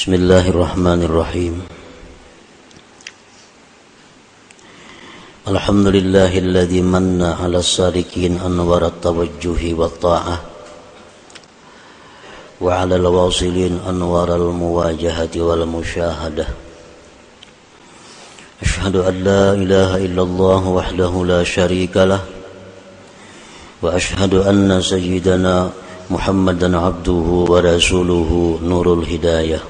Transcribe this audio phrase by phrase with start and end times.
[0.00, 1.54] بسم الله الرحمن الرحيم.
[5.48, 10.36] الحمد لله الذي من على السالكين أنور التوجه والطاعة
[12.60, 16.46] وعلى الواصلين أنوار المواجهة والمشاهدة.
[18.62, 22.24] أشهد أن لا إله إلا الله وحده لا شريك له
[23.82, 25.70] وأشهد أن سيدنا
[26.10, 29.60] محمدا عبده ورسوله نور الهداية.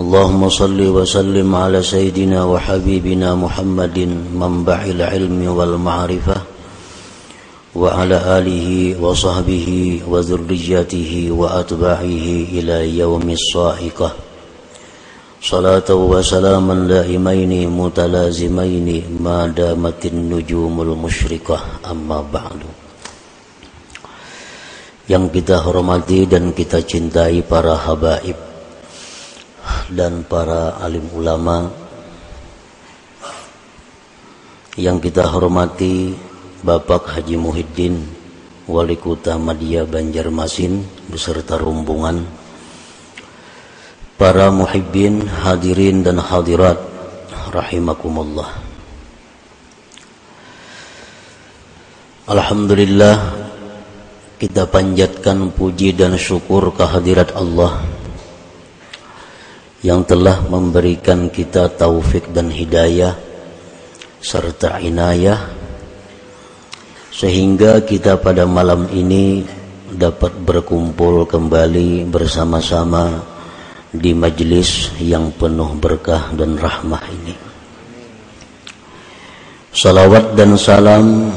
[0.00, 3.98] اللهم صل وسلم على سيدنا وحبيبنا محمد
[4.32, 6.36] منبع العلم والمعرفة
[7.76, 9.68] وعلى آله وصحبه
[10.08, 14.10] وذريته وأتباعه إلى يوم الصائقة
[15.42, 18.88] صلاة وسلاما دائمين متلازمين
[19.20, 21.58] ما دامت النجوم المشرقة
[21.90, 22.60] أما بعد
[25.10, 28.38] yang kita hormati dan kita cintai para habaib
[29.91, 31.69] dan para alim ulama
[34.81, 36.17] yang kita hormati
[36.65, 38.01] Bapak Haji Muhyiddin
[38.65, 42.25] Wali Kota Madia Banjarmasin beserta rombongan
[44.17, 46.81] para muhibbin hadirin dan hadirat
[47.53, 48.49] rahimakumullah.
[52.25, 53.15] Alhamdulillah
[54.41, 57.94] kita panjatkan puji dan syukur kehadirat Allah
[59.85, 63.13] yang telah memberikan kita taufik dan hidayah
[64.17, 65.37] serta inayah
[67.13, 69.45] sehingga kita pada malam ini
[69.93, 73.21] dapat berkumpul kembali bersama-sama
[73.93, 77.35] di majlis yang penuh berkah dan rahmah ini.
[79.69, 81.29] Salawat dan salam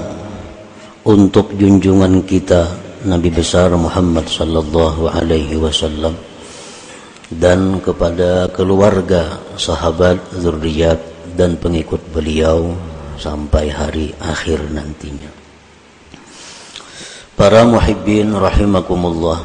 [1.04, 2.64] untuk junjungan kita
[3.04, 6.27] Nabi besar Muhammad sallallahu alaihi wasallam
[7.28, 10.96] dan kepada keluarga, sahabat, zuriat
[11.36, 12.72] dan pengikut beliau
[13.20, 15.28] sampai hari akhir nantinya.
[17.36, 19.44] Para muhibbin rahimakumullah.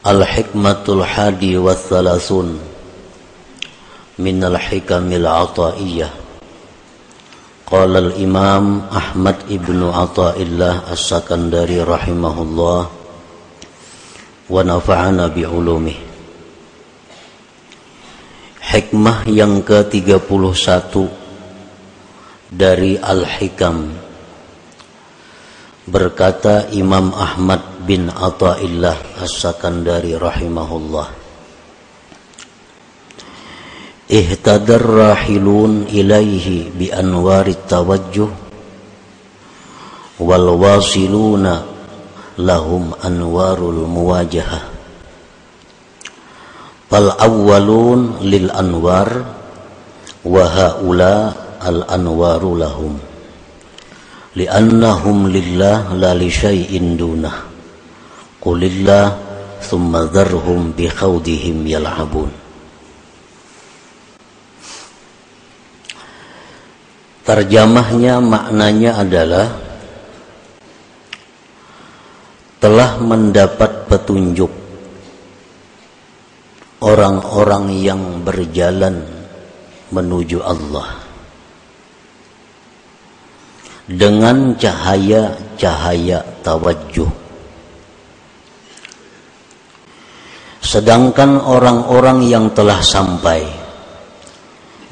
[0.00, 2.56] Al-hikmatul hadi wa thalathun
[4.16, 6.10] min al-hikamil ataiyah.
[7.68, 12.99] Qala al-imam Ahmad ibnu Ata'illah as-Sakandari rahimahullah
[14.50, 16.10] nafa'ana bi'ulumih
[18.70, 20.94] hikmah yang ke-31
[22.54, 23.78] dari Al-Hikam.
[25.90, 31.08] Berkata Imam Ahmad bin Athaillah As-Sakandari rahimahullah.
[34.10, 38.30] Ihtadar rahilun ilaihi bi anwarit tawajjuh
[40.22, 41.69] wal wasiluna
[42.38, 44.70] lahum anwarul muwajahah.
[46.90, 49.24] Fal awwalun lil anwar
[50.26, 52.94] wa haula al anwaru lahum.
[54.34, 57.50] Li'annahum lillah la li syai'in dunah.
[58.38, 59.06] Qulillah
[59.62, 62.30] thumma dharhum bi khawdihim yal'abun.
[67.26, 69.69] Terjemahnya maknanya adalah
[72.60, 74.52] telah mendapat petunjuk.
[76.80, 79.04] Orang-orang yang berjalan
[79.92, 81.00] menuju Allah.
[83.90, 87.10] Dengan cahaya-cahaya tawajjuh.
[90.62, 93.42] Sedangkan orang-orang yang telah sampai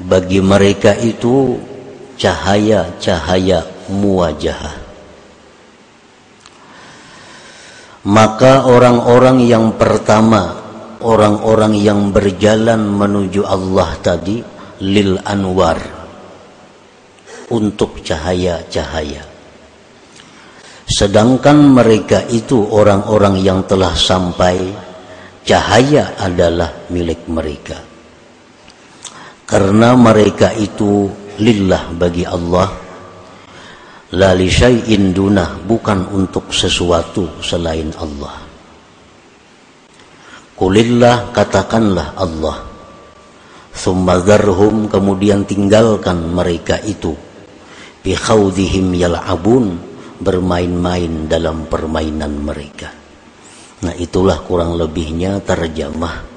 [0.03, 1.55] bagi mereka itu
[2.19, 4.78] cahaya-cahaya muwajahah
[8.07, 10.59] maka orang-orang yang pertama
[11.03, 14.39] orang-orang yang berjalan menuju Allah tadi
[14.83, 15.99] lil anwar.
[17.49, 19.25] Untuk cahaya-cahaya.
[20.85, 24.69] Sedangkan mereka itu orang-orang yang telah sampai
[25.41, 27.81] cahaya adalah milik mereka.
[29.49, 31.09] Karena mereka itu
[31.41, 32.88] lillah bagi Allah
[34.15, 38.41] la li syai'in dunah bukan untuk sesuatu selain Allah.
[40.57, 42.57] Kulillah katakanlah Allah.
[43.69, 47.15] Thumma dharhum kemudian tinggalkan mereka itu.
[47.99, 52.91] Bi khawdihim yal'abun Bermain-main dalam permainan mereka.
[53.87, 56.27] Nah itulah kurang lebihnya terjemah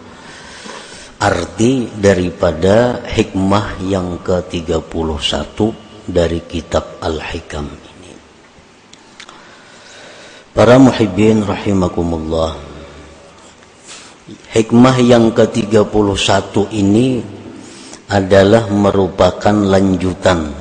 [1.22, 5.58] Arti daripada hikmah yang ke-31
[6.06, 8.12] dari kitab Al-Hikam ini.
[10.52, 12.70] Para muhibbin rahimakumullah.
[14.52, 17.22] hikmah yang ke-31 ini
[18.08, 20.52] adalah merupakan lanjutan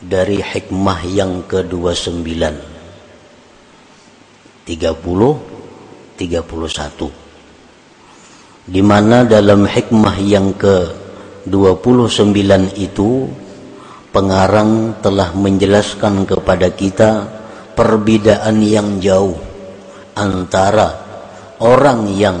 [0.00, 2.24] dari hikmah yang ke-29
[4.64, 5.50] 30
[6.20, 7.08] 31
[8.70, 12.40] di mana dalam hikmah yang ke-29
[12.76, 13.28] itu
[14.10, 17.10] pengarang telah menjelaskan kepada kita
[17.78, 19.38] perbedaan yang jauh
[20.18, 20.98] antara
[21.62, 22.38] orang yang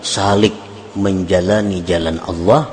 [0.00, 0.56] salik
[0.96, 2.66] menjalani jalan Allah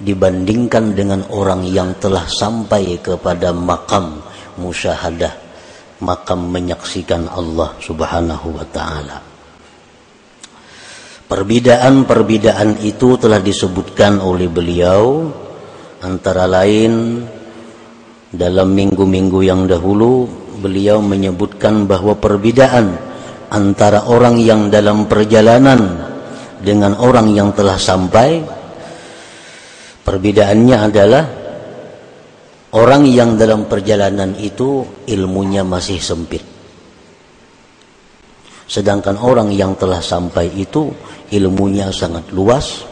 [0.00, 4.20] dibandingkan dengan orang yang telah sampai kepada makam
[4.56, 5.46] musyahadah
[6.00, 9.18] makam menyaksikan Allah subhanahu wa ta'ala.
[11.26, 15.26] Perbedaan-perbedaan itu telah disebutkan oleh beliau
[16.04, 17.24] antara lain
[18.32, 20.26] dalam minggu-minggu yang dahulu
[20.58, 22.96] beliau menyebutkan bahwa perbedaan
[23.52, 26.08] antara orang yang dalam perjalanan
[26.62, 28.56] dengan orang yang telah sampai
[30.06, 31.24] Perbedaannya adalah
[32.78, 36.46] orang yang dalam perjalanan itu ilmunya masih sempit.
[38.70, 40.94] Sedangkan orang yang telah sampai itu
[41.34, 42.86] ilmunya sangat luas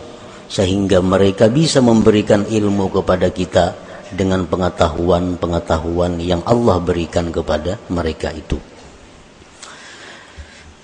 [0.50, 8.60] sehingga mereka bisa memberikan ilmu kepada kita dengan pengetahuan-pengetahuan yang Allah berikan kepada mereka itu.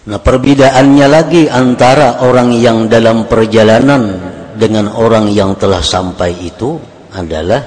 [0.00, 4.16] Nah, perbedaannya lagi antara orang yang dalam perjalanan
[4.56, 6.80] dengan orang yang telah sampai itu
[7.12, 7.60] adalah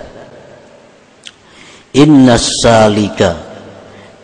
[1.94, 3.38] inna salika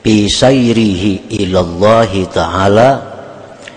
[0.01, 2.89] bi sayrihi ilallahi ta'ala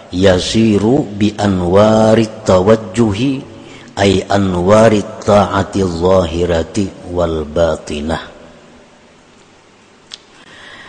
[0.09, 3.52] yasiru bi anwarit tawajjuhi
[3.99, 8.23] ay anwarit ta'ati zahirati wal batinah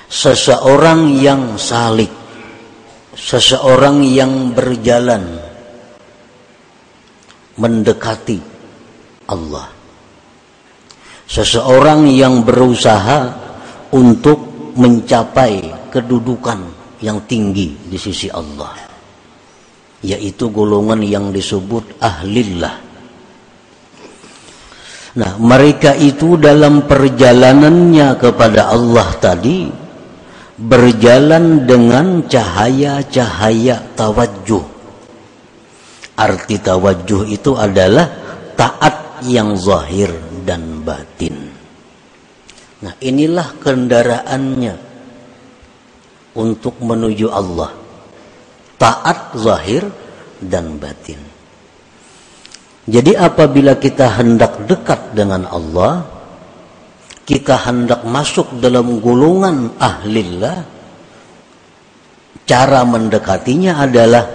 [0.08, 2.24] seseorang yang salik
[3.14, 5.22] seseorang yang berjalan
[7.58, 8.42] mendekati
[9.30, 9.70] Allah.
[11.24, 13.32] Seseorang yang berusaha
[13.94, 16.60] untuk mencapai kedudukan
[17.02, 18.74] yang tinggi di sisi Allah,
[20.04, 22.93] yaitu golongan yang disebut ahlillah.
[25.14, 29.70] Nah, mereka itu dalam perjalanannya kepada Allah tadi
[30.58, 34.74] berjalan dengan cahaya-cahaya tawajuh
[36.14, 38.06] Arti tawajuh itu adalah
[38.54, 40.14] taat yang zahir
[40.46, 41.50] dan batin.
[42.86, 44.76] Nah, inilah kendaraannya
[46.38, 47.74] untuk menuju Allah.
[48.78, 49.90] Taat zahir
[50.38, 51.18] dan batin.
[52.84, 56.04] Jadi apabila kita hendak dekat dengan Allah,
[57.24, 60.68] kita hendak masuk dalam golongan ahlillah,
[62.44, 64.28] cara mendekatinya adalah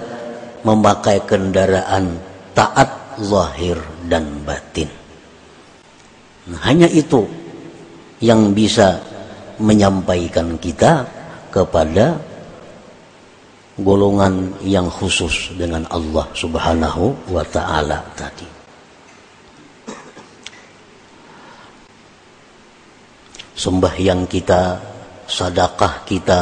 [0.65, 2.17] memakai kendaraan
[2.57, 3.77] taat zahir
[4.09, 4.89] dan batin.
[6.49, 7.29] Nah, hanya itu
[8.25, 8.97] yang bisa
[9.61, 11.05] menyampaikan kita
[11.53, 12.17] kepada
[13.79, 18.47] golongan yang khusus dengan Allah Subhanahu wa taala tadi.
[23.59, 24.79] Sembahyang kita,
[25.27, 26.41] sadakah kita,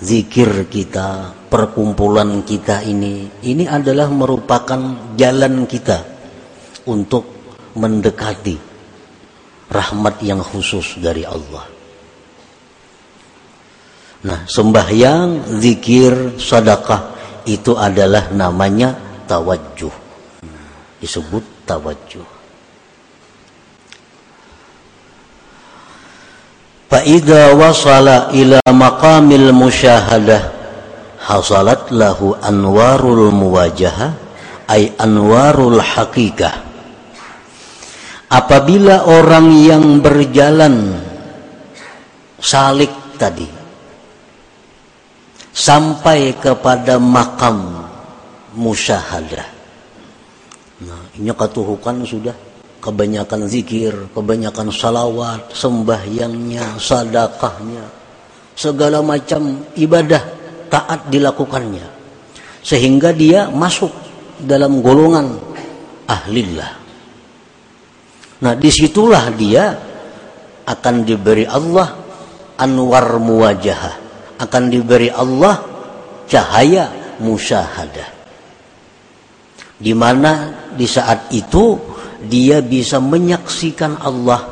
[0.00, 6.04] zikir kita, perkumpulan kita ini, ini adalah merupakan jalan kita
[6.84, 7.24] untuk
[7.80, 8.56] mendekati
[9.72, 11.73] rahmat yang khusus dari Allah.
[14.24, 17.12] Nah, sembahyang, zikir, sedekah
[17.44, 18.96] itu adalah namanya
[19.28, 19.92] tawajuh.
[20.96, 22.24] Disebut tawajuh.
[26.88, 30.42] Fa'idha wasala ila maqamil musyahadah
[31.20, 34.08] hasalat lahu anwarul muwajaha
[34.72, 36.64] ay anwarul hakikah.
[38.32, 40.96] Apabila orang yang berjalan
[42.40, 42.90] salik
[43.20, 43.63] tadi
[45.54, 47.86] sampai kepada makam
[48.58, 49.46] musyahadah
[50.82, 52.34] nah ini katuhukan sudah
[52.84, 57.88] kebanyakan zikir, kebanyakan salawat, sembahyangnya, sadakahnya,
[58.52, 60.20] segala macam ibadah
[60.68, 61.88] taat dilakukannya.
[62.60, 63.88] Sehingga dia masuk
[64.36, 65.32] dalam golongan
[66.04, 66.72] ahlillah.
[68.44, 69.72] Nah di situlah dia
[70.68, 71.88] akan diberi Allah
[72.60, 74.03] anwar muwajahah.
[74.40, 75.62] Akan diberi Allah
[76.26, 76.90] cahaya
[77.22, 78.08] musyahadah.
[79.74, 80.32] Di mana
[80.74, 81.78] di saat itu
[82.24, 84.48] dia bisa menyaksikan Allah,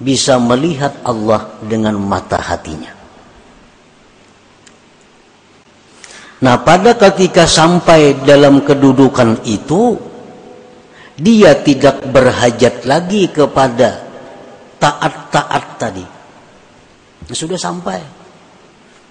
[0.00, 2.92] bisa melihat Allah dengan mata hatinya.
[6.44, 9.96] Nah, pada ketika sampai dalam kedudukan itu,
[11.16, 14.02] dia tidak berhajat lagi kepada
[14.76, 16.04] taat-taat tadi.
[17.32, 18.23] Sudah sampai.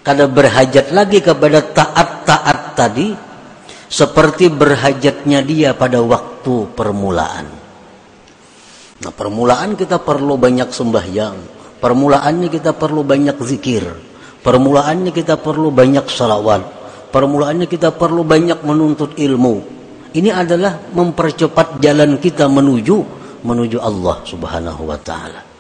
[0.04, 3.16] Karena berhajat lagi kepada taat-taat tadi,
[3.88, 7.48] seperti berhajatnya dia pada waktu permulaan.
[9.00, 11.38] Nah, permulaan kita perlu banyak sembahyang.
[11.80, 13.84] Permulaannya kita perlu banyak zikir.
[14.44, 16.84] Permulaannya kita perlu banyak salawat
[17.14, 19.62] Permulaannya kita perlu banyak menuntut ilmu.
[20.18, 25.53] Ini adalah mempercepat jalan kita menuju menuju Allah Subhanahu wa taala.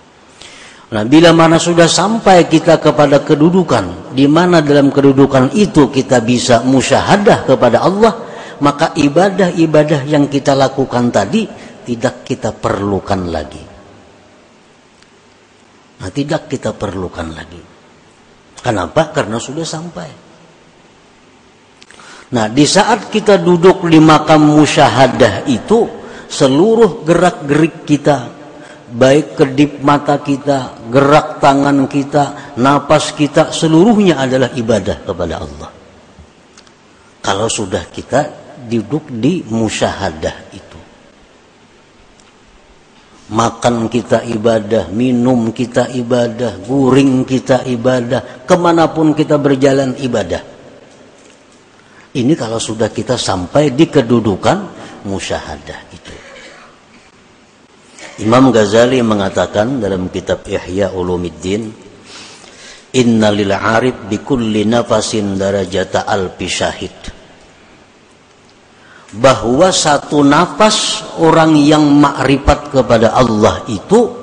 [0.93, 6.61] Nah, bila mana sudah sampai kita kepada kedudukan di mana dalam kedudukan itu kita bisa
[6.61, 8.13] musyahadah kepada Allah,
[8.61, 11.49] maka ibadah-ibadah yang kita lakukan tadi
[11.81, 13.63] tidak kita perlukan lagi.
[15.97, 17.61] Nah, tidak kita perlukan lagi.
[18.61, 19.09] Kenapa?
[19.09, 20.09] Karena sudah sampai.
[22.37, 25.89] Nah, di saat kita duduk di makam musyahadah itu,
[26.29, 28.42] seluruh gerak-gerik kita,
[28.93, 35.69] baik kedip mata kita, gerak tangan kita, napas kita, seluruhnya adalah ibadah kepada Allah.
[37.23, 38.21] Kalau sudah kita
[38.69, 40.79] duduk di musyahadah itu.
[43.33, 50.43] Makan kita ibadah, minum kita ibadah, guring kita ibadah, ke mana pun kita berjalan ibadah.
[52.13, 54.57] Ini kalau sudah kita sampai di kedudukan
[55.09, 56.22] musyahadah itu.
[58.21, 61.73] Imam Ghazali mengatakan dalam kitab Ihya Ulumuddin,
[62.93, 66.97] Inna lil arif bi kulli nafasin darajata alfi syahid.
[69.17, 74.13] Bahwa satu nafas orang yang makrifat kepada Allah itu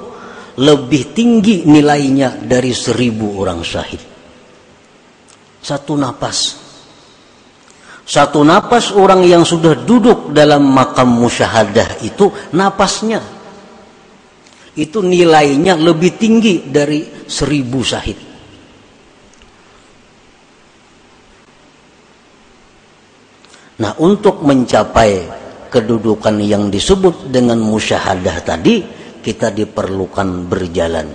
[0.59, 4.03] lebih tinggi nilainya dari seribu orang syahid.
[5.59, 6.61] Satu nafas
[8.11, 12.27] satu napas orang yang sudah duduk dalam makam musyahadah itu
[12.59, 13.40] napasnya
[14.79, 18.19] itu nilainya lebih tinggi dari seribu sahid.
[23.81, 25.13] Nah untuk mencapai
[25.73, 28.85] kedudukan yang disebut dengan musyahadah tadi
[29.25, 31.09] kita diperlukan berjalan.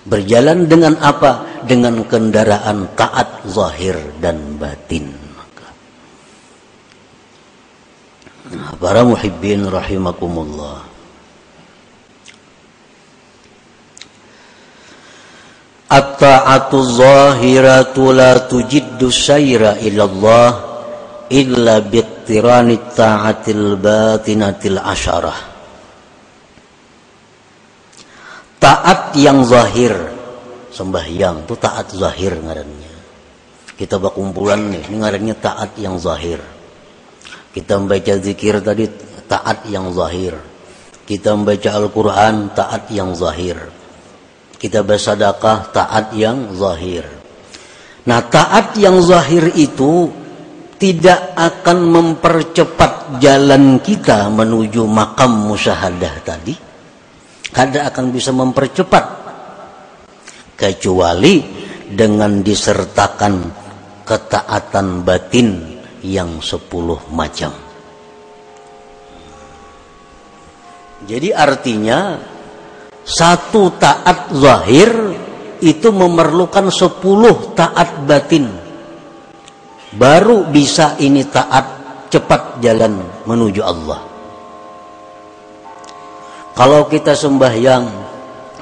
[0.00, 1.64] Berjalan dengan apa?
[1.64, 5.30] Dengan kendaraan taat zahir dan batin.
[8.80, 10.89] para muhibbin rahimakumullah
[16.20, 20.52] At-ta'atu zahiratu la tujiddu sayra ilallah
[21.32, 25.38] illa biqtirani ta'atil batinatil asyarah
[28.60, 29.96] Taat yang zahir
[30.68, 32.94] sembahyang itu taat zahir ngarannya
[33.80, 36.44] kita berkumpulan nih ini ngarannya taat yang zahir
[37.50, 38.86] kita membaca zikir tadi
[39.30, 40.34] taat yang zahir.
[41.06, 43.58] Kita membaca Al-Quran taat yang zahir.
[44.60, 47.08] Kita bersadaqah taat yang zahir.
[48.04, 50.12] Nah taat yang zahir itu
[50.76, 56.52] tidak akan mempercepat jalan kita menuju makam musyahadah tadi.
[57.48, 59.04] Kada akan bisa mempercepat.
[60.60, 61.40] Kecuali
[61.88, 63.48] dengan disertakan
[64.04, 67.56] ketaatan batin yang sepuluh macam.
[71.08, 72.20] Jadi artinya
[73.04, 74.90] satu taat zahir
[75.60, 78.48] itu memerlukan sepuluh taat batin.
[79.90, 81.66] Baru bisa ini taat
[82.08, 84.00] cepat jalan menuju Allah.
[86.54, 87.84] Kalau kita sembahyang,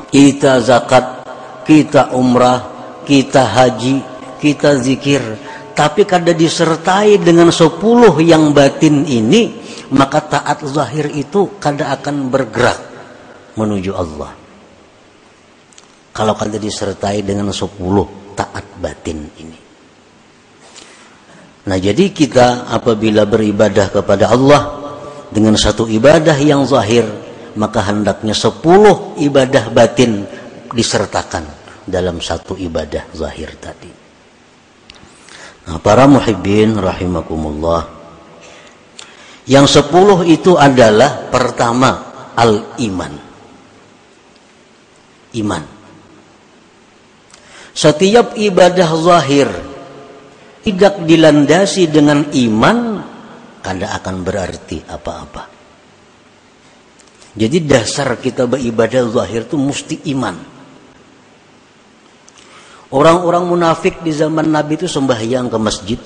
[0.09, 1.27] kita zakat,
[1.69, 2.63] kita umrah,
[3.05, 4.01] kita haji,
[4.39, 5.21] kita zikir,
[5.79, 9.63] tapi kada disertai dengan sepuluh yang batin ini
[9.95, 12.88] maka taat zahir itu kada akan bergerak
[13.59, 14.31] menuju Allah
[16.15, 19.59] kalau kada disertai dengan sepuluh taat batin ini
[21.67, 24.63] nah jadi kita apabila beribadah kepada Allah
[25.35, 27.05] dengan satu ibadah yang zahir
[27.59, 30.23] maka hendaknya sepuluh ibadah batin
[30.71, 31.43] disertakan
[31.83, 34.09] dalam satu ibadah zahir tadi
[35.69, 37.85] Nah, para muhibbin rahimakumullah.
[39.45, 43.28] Yang sepuluh itu adalah pertama al-iman.
[45.37, 45.65] Iman.
[47.75, 49.49] Setiap ibadah zahir
[50.67, 52.79] tidak dilandasi dengan iman,
[53.63, 55.43] kada akan berarti apa-apa.
[57.39, 60.37] Jadi dasar kita beribadah zahir itu mesti iman.
[62.89, 66.01] Orang-orang munafik di zaman Nabi itu sembahyang ke masjid.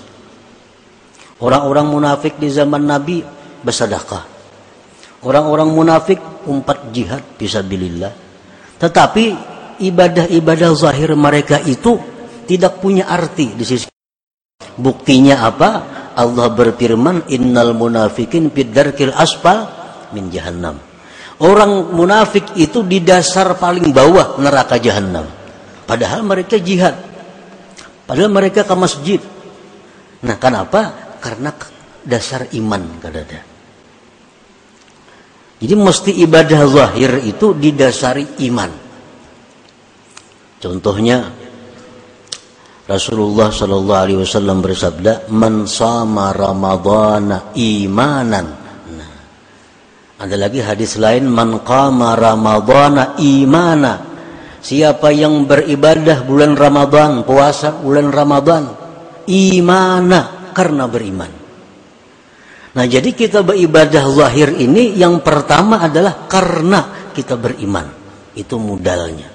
[1.42, 3.22] Orang-orang munafik di zaman Nabi
[3.66, 4.22] bersedekah.
[5.26, 8.21] Orang-orang munafik umpat jihad fisabilillah.
[8.82, 9.24] Tetapi
[9.78, 12.02] ibadah-ibadah zahir mereka itu
[12.50, 13.86] tidak punya arti di sisi
[14.72, 15.70] Buktinya apa?
[16.16, 19.68] Allah berfirman, "Innal munafikin fid darkil asfal
[20.16, 20.80] min jahannam."
[21.42, 25.26] Orang munafik itu di dasar paling bawah neraka jahanam.
[25.82, 26.94] Padahal mereka jihad.
[28.06, 29.20] Padahal mereka ke masjid.
[30.22, 31.14] Nah, kenapa?
[31.18, 31.50] Karena
[32.06, 33.51] dasar iman kadada.
[35.62, 38.71] Jadi mesti ibadah zahir itu didasari iman.
[40.59, 41.31] Contohnya
[42.83, 48.47] Rasulullah Shallallahu Alaihi Wasallam bersabda, "Man sama Ramadana imanan."
[48.90, 49.14] Nah,
[50.19, 54.02] ada lagi hadis lain, "Man qama Ramadana imana."
[54.62, 58.66] Siapa yang beribadah bulan Ramadan, puasa bulan Ramadan,
[59.31, 61.41] imana karena beriman.
[62.72, 68.00] Nah, jadi kita beribadah zahir ini yang pertama adalah karena kita beriman.
[68.32, 69.32] Itu modalnya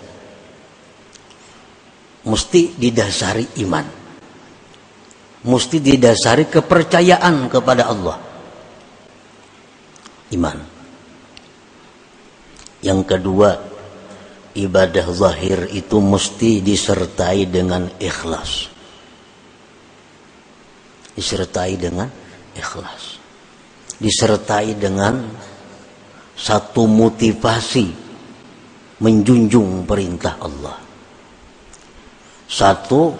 [2.28, 3.88] mesti didasari iman.
[5.48, 8.18] Mesti didasari kepercayaan kepada Allah.
[10.36, 10.60] Iman.
[12.84, 13.50] Yang kedua,
[14.60, 18.68] ibadah zahir itu mesti disertai dengan ikhlas.
[21.16, 22.12] Disertai dengan
[22.54, 23.17] ikhlas.
[23.98, 25.26] Disertai dengan
[26.38, 28.08] satu motivasi
[29.02, 30.78] menjunjung perintah Allah.
[32.48, 33.14] Satu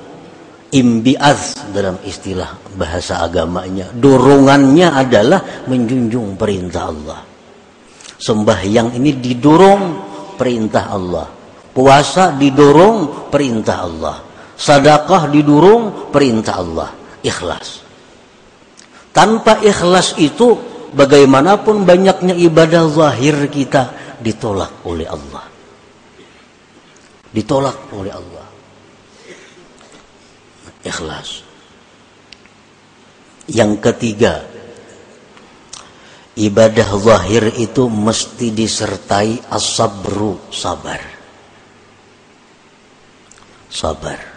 [0.72, 3.90] imbiaz dalam istilah bahasa agamanya.
[3.90, 7.20] Dorongannya adalah menjunjung perintah Allah.
[8.18, 9.84] Sembahyang ini didorong
[10.38, 11.28] perintah Allah.
[11.74, 14.18] Puasa didorong perintah Allah.
[14.58, 16.90] Sadakah didorong perintah Allah.
[17.22, 17.87] Ikhlas.
[19.18, 20.62] Tanpa ikhlas itu
[20.94, 25.50] bagaimanapun banyaknya ibadah zahir kita ditolak oleh Allah.
[27.34, 28.48] Ditolak oleh Allah
[30.88, 31.44] ikhlas.
[33.48, 34.44] Yang ketiga,
[36.36, 41.00] ibadah zahir itu mesti disertai asabru sabar.
[43.68, 44.37] Sabar.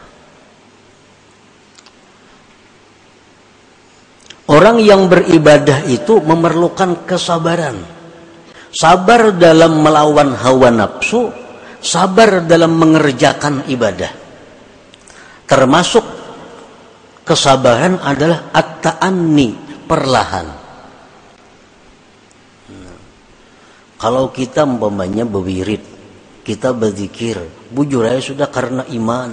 [4.61, 7.81] Orang yang beribadah itu memerlukan kesabaran.
[8.69, 11.33] Sabar dalam melawan hawa nafsu,
[11.81, 14.13] sabar dalam mengerjakan ibadah.
[15.49, 16.05] Termasuk
[17.25, 19.57] kesabaran adalah at-ta'anni,
[19.89, 20.47] perlahan.
[23.97, 25.81] Kalau kita umpamanya berwirid,
[26.45, 27.41] kita berzikir,
[27.73, 29.33] bujur aja sudah karena iman,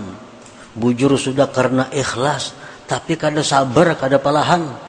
[0.71, 2.55] bujur sudah karena ikhlas,
[2.87, 4.86] tapi kada sabar, kada pelahan.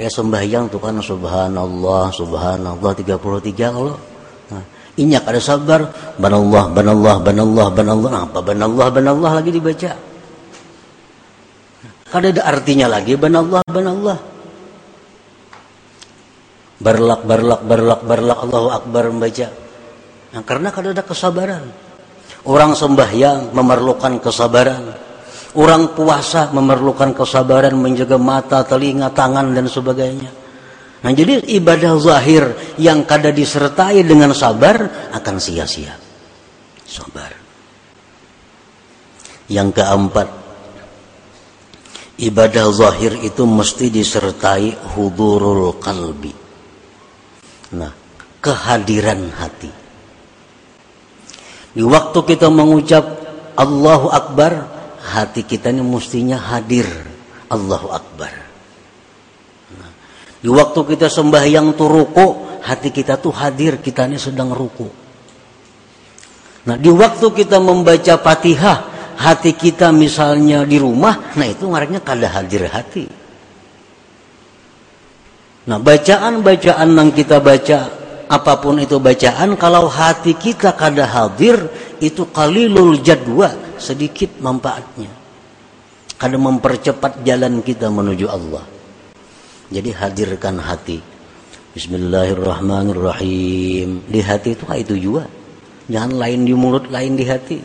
[0.00, 3.20] Kayak sembahyang tuh kan subhanallah, subhanallah 33
[3.68, 3.92] kalau
[4.48, 4.64] Nah,
[4.96, 8.08] inyak ada sabar, banallah, banallah, banallah, banallah.
[8.08, 9.92] Nah, apa banallah, banallah lagi dibaca.
[12.08, 14.18] Kada ada artinya lagi ban Allah ban Allah.
[16.80, 19.52] Berlak berlak berlak berlak Allahu Akbar membaca.
[20.32, 21.68] Nah, karena kada ada kesabaran.
[22.48, 24.96] Orang sembahyang memerlukan kesabaran.
[25.58, 30.30] Orang puasa memerlukan kesabaran menjaga mata, telinga, tangan dan sebagainya.
[31.00, 35.96] Nah, jadi ibadah zahir yang kada disertai dengan sabar akan sia-sia.
[36.86, 37.34] Sabar.
[39.50, 40.28] Yang keempat,
[42.20, 46.30] ibadah zahir itu mesti disertai hudurul kalbi.
[47.74, 47.90] Nah,
[48.38, 49.72] kehadiran hati.
[51.74, 53.04] Di waktu kita mengucap
[53.58, 56.86] Allahu Akbar, hati kita ini mestinya hadir
[57.48, 58.32] Allahu Akbar.
[60.40, 62.26] Di waktu kita sembahyang tuh ruku,
[62.64, 64.88] hati kita tuh hadir, kita ini sedang ruku.
[66.64, 68.78] Nah, di waktu kita membaca Fatihah,
[69.20, 73.04] hati kita misalnya di rumah, nah itu ngarannya kada hadir hati.
[75.68, 77.78] Nah, bacaan-bacaan yang kita baca,
[78.24, 81.68] apa pun itu bacaan, kalau hati kita kada hadir,
[82.00, 85.08] itu kalilul jadwa, sedikit manfaatnya.
[86.20, 88.60] Kada mempercepat jalan kita menuju Allah.
[89.72, 91.00] Jadi hadirkan hati.
[91.72, 94.04] Bismillahirrahmanirrahim.
[94.04, 95.24] Di hati itu itu juga.
[95.88, 97.56] Jangan lain di mulut, lain di hati.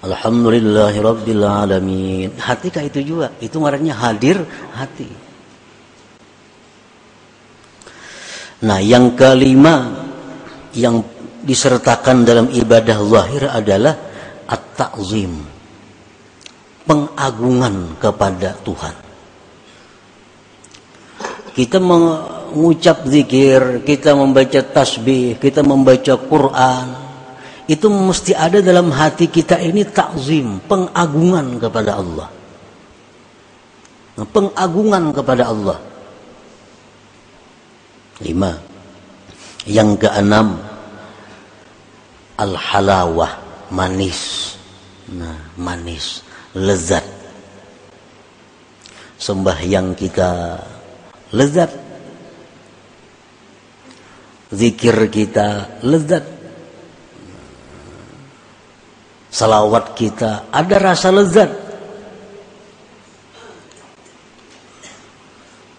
[0.00, 2.32] Alhamdulillahirabbil alamin.
[2.40, 3.28] Hati kah itu juga?
[3.36, 4.40] Itu marahnya hadir
[4.72, 5.12] hati.
[8.64, 10.08] Nah, yang kelima
[10.72, 11.04] yang
[11.44, 14.09] disertakan dalam ibadah zahir adalah
[14.80, 15.36] at-ta'zim.
[16.88, 18.96] Pengagungan kepada Tuhan.
[21.50, 26.86] kita mengucap zikir, kita membaca tasbih, kita membaca Quran,
[27.68, 32.28] itu mesti ada dalam hati kita ini takzim, pengagungan kepada Allah.
[34.20, 35.78] Pengagungan kepada Allah.
[38.24, 38.52] Lima.
[39.68, 40.58] Yang keenam,
[42.40, 43.38] al-halawah,
[43.70, 44.56] manis.
[45.10, 46.22] Nah, manis,
[46.54, 47.02] lezat.
[49.18, 50.54] Sembahyang kita
[51.34, 51.70] lezat.
[54.54, 56.22] Zikir kita lezat.
[59.30, 61.50] Salawat kita ada rasa lezat.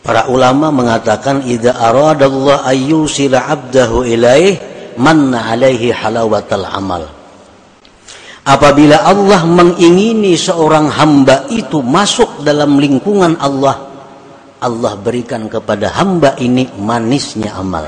[0.02, 4.60] Para ulama mengatakan idza aradallahu ayyusila 'abdahu ilaih
[5.00, 7.21] manna alaihi halawatal amal.
[8.42, 13.78] Apabila Allah mengingini seorang hamba itu masuk dalam lingkungan Allah,
[14.58, 17.86] Allah berikan kepada hamba ini manisnya amal.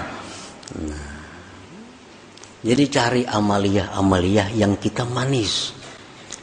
[0.78, 1.10] Nah,
[2.62, 5.74] jadi cari amalia-amalia yang kita manis,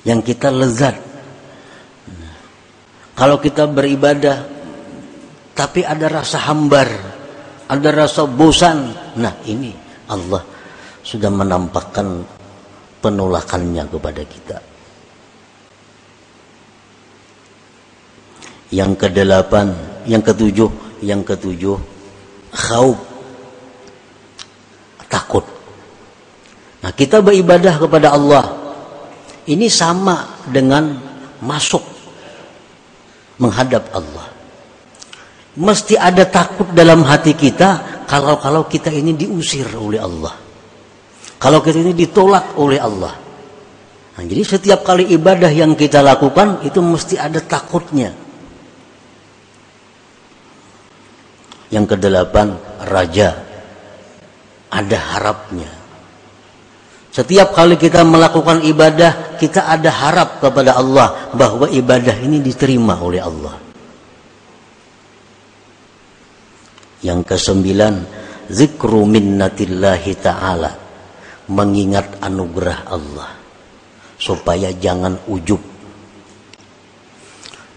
[0.03, 0.99] yang kita lezat.
[2.11, 2.35] Nah,
[3.14, 4.42] kalau kita beribadah,
[5.55, 6.90] tapi ada rasa hambar,
[7.70, 8.90] ada rasa bosan.
[9.23, 9.70] Nah ini
[10.11, 10.42] Allah
[11.07, 12.39] sudah menampakkan
[13.00, 14.58] penolakannya kepada kita.
[18.70, 19.74] Yang kedelapan,
[20.06, 20.70] yang ketujuh,
[21.02, 21.74] yang ketujuh,
[22.54, 22.96] khauf,
[25.10, 25.42] takut.
[26.80, 28.46] Nah kita beribadah kepada Allah,
[29.50, 30.94] ini sama dengan
[31.42, 31.82] masuk
[33.42, 34.28] menghadap Allah.
[35.58, 40.49] Mesti ada takut dalam hati kita kalau-kalau kita ini diusir oleh Allah.
[41.40, 43.16] Kalau kita ini ditolak oleh Allah.
[44.20, 48.12] Nah, jadi setiap kali ibadah yang kita lakukan itu mesti ada takutnya.
[51.72, 53.40] Yang kedelapan, raja.
[54.68, 55.72] Ada harapnya.
[57.09, 63.18] Setiap kali kita melakukan ibadah, kita ada harap kepada Allah bahwa ibadah ini diterima oleh
[63.24, 63.57] Allah.
[67.00, 67.94] Yang kesembilan,
[68.53, 70.89] zikru minnatillahi ta'ala.
[71.50, 73.30] Mengingat anugerah Allah.
[74.20, 75.70] Supaya jangan ujub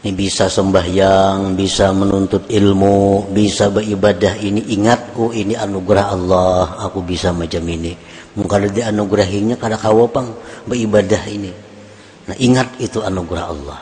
[0.04, 7.00] ini bisa sembahyang, bisa menuntut ilmu, bisa beribadah ini ingat oh ini anugerah Allah, aku
[7.08, 7.96] bisa macam ini.
[8.36, 10.28] Mungkin ada anugerahinya kada kawapang
[10.68, 11.56] beribadah ini.
[12.28, 13.80] Nah, ingat itu anugerah Allah.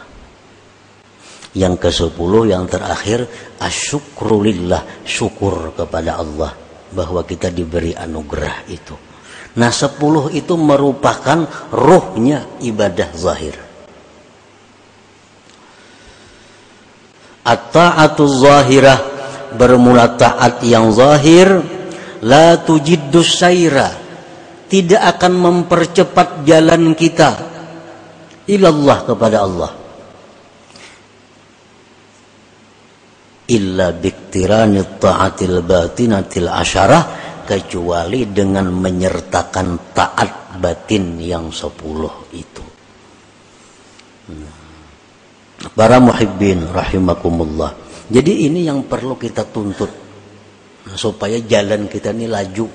[1.58, 3.26] Yang ke sepuluh yang terakhir
[3.58, 6.54] asyukrulillah, syukur kepada Allah
[6.94, 9.11] bahwa kita diberi anugerah itu.
[9.52, 11.44] Nah, sepuluh itu merupakan
[11.76, 13.56] rohnya ibadah zahir.
[17.42, 19.00] At-ta'atu zahirah
[19.56, 21.60] bermula taat yang zahir
[22.24, 23.92] la tujiddus saira
[24.72, 27.30] tidak akan mempercepat jalan kita
[28.48, 29.72] ilallah kepada Allah
[33.52, 37.04] illa biktirani ta'atil batinatil asyarah
[37.44, 42.64] kecuali dengan menyertakan taat batin yang sepuluh itu.
[44.32, 44.62] Nah
[45.70, 47.78] para muhibbin rahimakumullah.
[48.10, 49.92] Jadi ini yang perlu kita tuntut
[50.90, 52.68] nah, supaya jalan kita ini laju.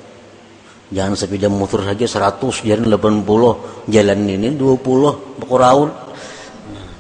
[0.87, 5.91] Jangan sepeda motor saja 100, jalan 80, jalan ini 20 pekuraun.
[6.71, 6.91] Nah,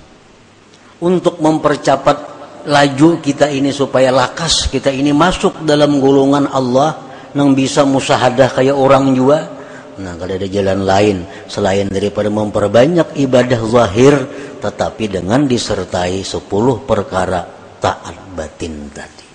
[1.07, 2.35] untuk mempercepat
[2.67, 7.06] laju kita ini supaya lakas kita ini masuk dalam golongan Allah
[7.37, 9.53] yang bisa musahadah kayak orang juga.
[9.97, 11.17] Nah, kalau ada jalan lain
[11.49, 14.15] selain daripada memperbanyak ibadah zahir
[14.61, 17.45] tetapi dengan disertai sepuluh perkara
[17.81, 19.29] taat batin tadi.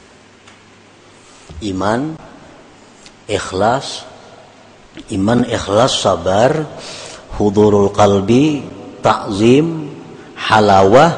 [1.70, 2.18] Iman,
[3.30, 4.06] ikhlas,
[5.14, 6.66] iman ikhlas sabar,
[7.38, 8.66] hudurul qalbi,
[9.06, 9.94] takzim,
[10.38, 11.14] halawah,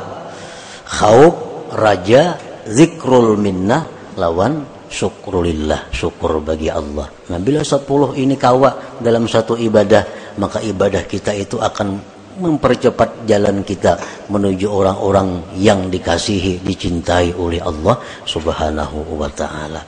[0.88, 1.36] khauf,
[1.72, 2.36] raja,
[2.68, 3.88] zikrul minnah,
[4.20, 7.10] lawan syukrulillah, syukur bagi Allah.
[7.34, 11.98] Nah, bila sepuluh ini kawa dalam satu ibadah, maka ibadah kita itu akan
[12.38, 13.98] mempercepat jalan kita
[14.30, 19.82] menuju orang-orang yang dikasihi, dicintai oleh Allah Subhanahu wa taala.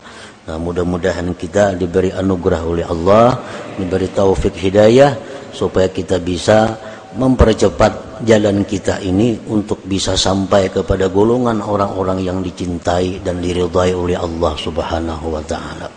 [0.45, 3.37] Nah, mudah-mudahan kita diberi anugerah oleh Allah,
[3.77, 5.17] diberi taufik hidayah
[5.49, 6.77] supaya kita bisa
[7.17, 14.15] mempercepat jalan kita ini untuk bisa sampai kepada golongan orang-orang yang dicintai dan diridhai oleh
[14.15, 15.89] Allah Subhanahu wa taala.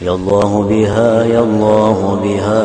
[0.00, 2.60] Ya Allah biha ya Allah biha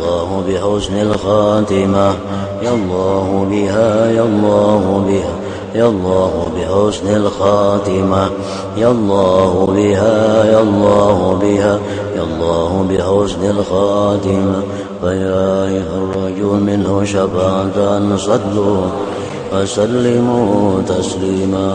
[0.00, 2.16] Allah bihusnil khatimah
[2.64, 5.37] ya Allah biha ya Allah biha
[5.78, 8.30] يا الله بحسن الخاتمة
[8.76, 11.78] يا الله بها يا الله بها
[12.16, 14.62] يا الله بحسن الخاتمة.
[15.00, 17.78] فيا أيها الرجل منه شفاعة
[18.16, 18.82] صلوا
[19.52, 21.68] وسلموا تسليما.